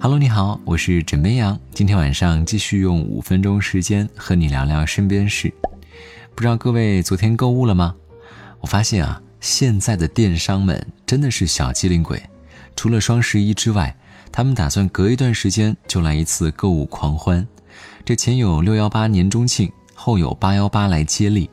[0.00, 1.58] Hello，你好，我是枕边羊。
[1.74, 5.52] 今天晚上继续用五分钟时间和你聊聊身边事。
[6.36, 7.96] 不知道各位昨天购物了吗？
[8.60, 12.22] 我发现啊，现在的电商们真的是小机灵鬼。
[12.76, 13.92] 除了双十一之外，
[14.30, 17.44] 他们打算隔一段时间就来一次购物狂欢。
[18.04, 21.50] 这前有六幺八年中庆，后有八幺八来接力。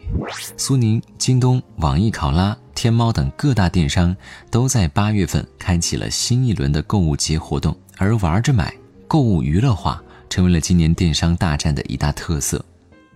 [0.55, 4.16] 苏宁、京东、网易考拉、天猫等各大电商
[4.52, 7.75] 都在八月份开启了新一轮的购物节活动。
[7.97, 8.73] 而玩着买，
[9.07, 12.63] 购物娱乐化成为了今年电商大战的一大特色。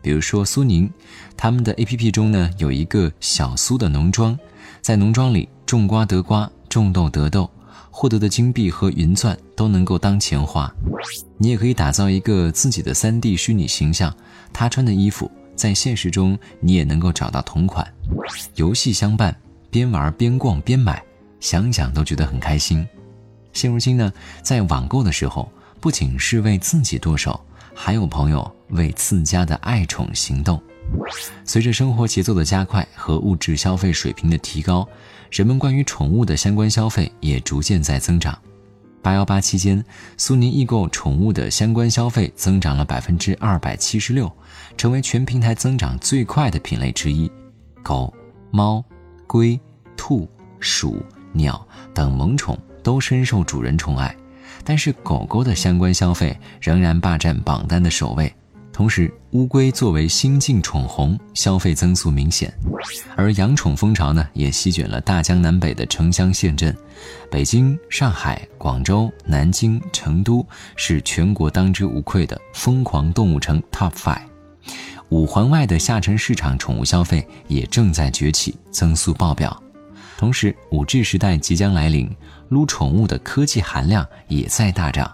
[0.01, 0.89] 比如说苏宁，
[1.35, 4.37] 他们的 APP 中呢有一个小苏的农庄，
[4.81, 7.49] 在农庄里种瓜得瓜，种豆得豆，
[7.91, 10.73] 获得的金币和云钻都能够当钱花。
[11.37, 14.13] 你也可以打造一个自己的 3D 虚拟形象，
[14.53, 17.85] 他穿的衣服在现实中你也能够找到同款。
[18.55, 19.35] 游戏相伴，
[19.69, 21.03] 边玩边逛边买，
[21.41, 22.87] 想想都觉得很开心。
[23.59, 27.37] 现如今呢，在网购的时候，不仅是为自己剁手，
[27.75, 30.61] 还有朋友为自家的爱宠行动。
[31.43, 34.87] 随着生活节奏的加快和物质消费水平的提高，
[35.29, 38.39] 人们关于宠物的相关消费也逐渐在增长。
[39.01, 39.83] 八幺八期间，
[40.15, 44.31] 苏宁易购宠物的相关消费增长了百分之二百七十六，
[44.77, 47.29] 成为全平台增长最快的品类之一。
[47.83, 48.13] 狗、
[48.51, 48.81] 猫、
[49.27, 49.59] 龟、
[49.97, 50.29] 兔、
[50.61, 52.57] 鼠、鸟等萌宠。
[52.83, 54.15] 都深受主人宠爱，
[54.63, 58.33] 但是狗狗的相关消费仍然霸占榜单的首位。
[58.71, 62.53] 同时，乌龟作为新晋宠红，消费增速明显。
[63.17, 66.73] 而养宠风潮呢，也席卷了大江南北的城乡县镇。
[67.29, 70.45] 北京、上海、广州、南京、成都
[70.77, 74.21] 是全国当之无愧的疯狂动物城 Top Five。
[75.09, 79.61] 五环外的下沉市场宠物消费也正在崛起，增速爆表。
[80.19, 82.13] 同时，五 G 时代即将来临，
[82.49, 85.09] 撸宠物的科技含量也在大涨。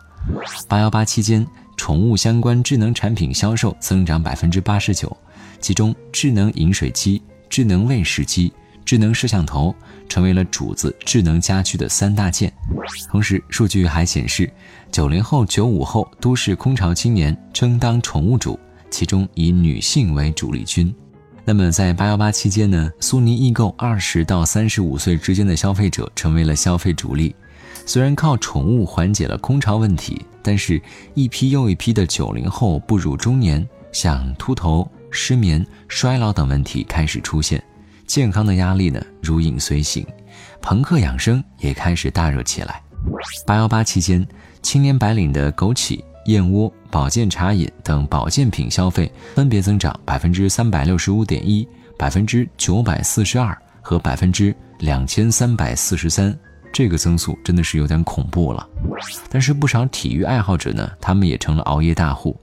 [0.67, 1.45] 八幺八期间，
[1.78, 5.16] 宠物相关智能产品销售增长百分之八十九，
[5.62, 8.52] 其中智能饮水机、智能喂食机、
[8.84, 9.75] 智能摄像头
[10.09, 12.52] 成为了主子智能家居的三大件。
[13.12, 14.52] 同时，数据还显示，
[14.91, 18.59] 九零后、九五后都市空巢青年争当宠物主，
[18.90, 20.91] 其中以女性为主力军。
[21.47, 27.35] 那么在八幺八期间呢，苏宁易购二十到三十五岁之间的消费者成为了消费主力。
[27.85, 30.81] 虽然靠宠物缓解了空巢问题，但是
[31.13, 37.63] 一批又一批的九零后步入中年，像秃头、失眠、衰老等问题开始出现，
[38.07, 40.03] 健康的压力呢如影随形，
[40.63, 42.81] 朋克养生也开始大热起来。
[43.45, 44.28] 八幺八期间，
[44.63, 46.03] 青年白领的枸杞。
[46.25, 56.35] 燕窝、保健茶饮等保健品消费分别增长百分之三百六十五点一、百分之九百四十二和百分之两千三百四十三，
[56.74, 58.68] 这个增速真的是有点恐怖了。
[59.30, 62.35] 但是不少体育爱好者呢，他们也成了熬夜大户，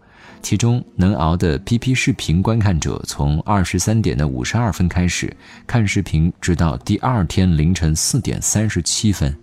[0.43, 5.35] 其中能熬的 PP 视频观看者从二十三点的五十二分开始
[5.67, 9.37] 看视频，直到第二天凌晨四点三十七分。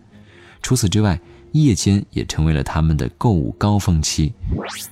[0.62, 1.20] 除此之外，
[1.54, 4.34] 夜间也成为了他们的购物高峰期。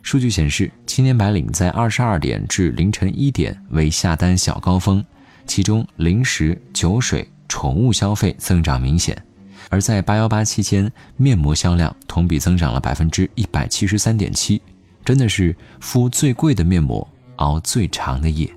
[0.02, 5.04] 数据显示，青年白领在二十二点至凌晨一点为下单小高峰，
[5.46, 9.22] 其中零食、酒水、宠物消费增长明显。
[9.70, 14.62] 而在八幺八期间，面膜销量同比增长了百分之一百七十三点七，
[15.04, 17.06] 真的是敷最贵的面膜，
[17.38, 18.50] 熬最长的夜。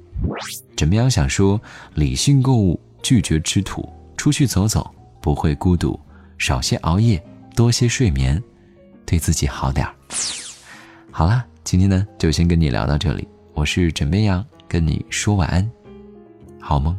[0.76, 1.60] 枕边羊想说：
[1.94, 4.88] 理性购物，拒绝吃土，出去走走
[5.20, 5.98] 不会孤独，
[6.38, 7.20] 少些熬夜。
[7.54, 8.42] 多些睡眠，
[9.06, 9.94] 对自己好点儿。
[11.10, 13.26] 好啦，今天呢就先跟你聊到这里。
[13.54, 15.70] 我是枕边羊，跟你说晚安，
[16.60, 16.96] 好梦。